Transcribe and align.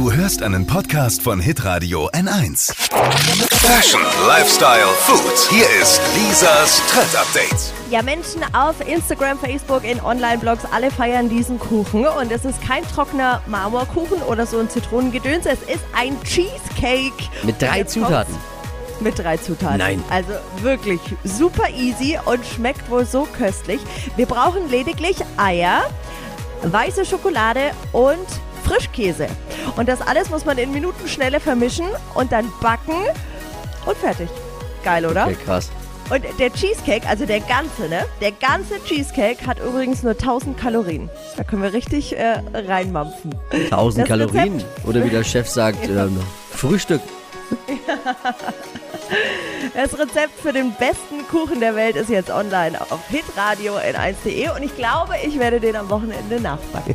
Du 0.00 0.10
hörst 0.10 0.42
einen 0.42 0.66
Podcast 0.66 1.20
von 1.20 1.40
Hitradio 1.40 2.08
N1. 2.12 2.72
Fashion, 3.52 4.00
Lifestyle, 4.26 4.86
Food. 4.96 5.50
Hier 5.50 5.66
ist 5.78 6.00
Lisas 6.16 6.80
Trend 6.90 7.14
Update. 7.14 7.70
Ja, 7.90 8.00
Menschen 8.00 8.42
auf 8.54 8.76
Instagram, 8.88 9.38
Facebook, 9.38 9.84
in 9.84 10.00
Online-Blogs, 10.00 10.64
alle 10.72 10.90
feiern 10.90 11.28
diesen 11.28 11.58
Kuchen. 11.58 12.06
Und 12.06 12.32
es 12.32 12.46
ist 12.46 12.62
kein 12.62 12.82
trockener 12.88 13.42
Marmorkuchen 13.46 14.22
oder 14.22 14.46
so 14.46 14.58
ein 14.58 14.70
Zitronengedöns. 14.70 15.44
Es 15.44 15.60
ist 15.64 15.84
ein 15.94 16.16
Cheesecake. 16.22 17.28
Mit 17.42 17.60
drei 17.60 17.84
Zutaten. 17.84 18.34
Mit 19.00 19.18
drei 19.18 19.36
Zutaten. 19.36 19.76
Nein. 19.76 20.02
Also 20.08 20.32
wirklich 20.62 21.00
super 21.24 21.68
easy 21.76 22.18
und 22.24 22.40
schmeckt 22.46 22.88
wohl 22.88 23.04
so 23.04 23.28
köstlich. 23.36 23.82
Wir 24.16 24.24
brauchen 24.24 24.70
lediglich 24.70 25.18
Eier, 25.36 25.82
weiße 26.62 27.04
Schokolade 27.04 27.72
und 27.92 28.26
Frischkäse. 28.60 29.26
Und 29.76 29.88
das 29.88 30.00
alles 30.02 30.30
muss 30.30 30.44
man 30.44 30.58
in 30.58 30.72
Minutenschnelle 30.72 31.40
vermischen 31.40 31.86
und 32.14 32.32
dann 32.32 32.50
backen 32.60 32.94
und 33.86 33.96
fertig. 33.96 34.28
Geil, 34.84 35.04
oder? 35.06 35.26
Okay, 35.26 35.36
krass. 35.44 35.70
Und 36.10 36.24
der 36.40 36.52
Cheesecake, 36.52 37.06
also 37.08 37.24
der 37.24 37.38
ganze, 37.40 37.88
ne? 37.88 38.04
Der 38.20 38.32
ganze 38.32 38.82
Cheesecake 38.84 39.46
hat 39.46 39.60
übrigens 39.60 40.02
nur 40.02 40.12
1000 40.12 40.58
Kalorien. 40.58 41.08
Da 41.36 41.44
können 41.44 41.62
wir 41.62 41.72
richtig 41.72 42.16
äh, 42.18 42.42
reinmampfen. 42.52 43.32
1000 43.52 44.02
Das 44.02 44.08
Kalorien. 44.08 44.54
Rezept- 44.56 44.86
Oder 44.88 45.04
wie 45.04 45.10
der 45.10 45.22
Chef 45.22 45.48
sagt, 45.48 45.84
ähm, 45.88 46.18
Frühstück. 46.52 47.00
Das 49.74 49.92
Rezept 49.98 50.38
für 50.42 50.52
den 50.52 50.72
besten 50.74 51.26
Kuchen 51.30 51.60
der 51.60 51.76
Welt 51.76 51.94
ist 51.96 52.10
jetzt 52.10 52.30
online 52.30 52.80
auf 52.80 53.00
hitradio 53.08 53.74
n1.de 53.76 54.50
und 54.50 54.62
ich 54.64 54.74
glaube, 54.76 55.14
ich 55.24 55.38
werde 55.38 55.60
den 55.60 55.76
am 55.76 55.88
Wochenende 55.90 56.40
nachbacken. 56.40 56.94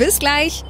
Bis 0.00 0.18
gleich. 0.18 0.64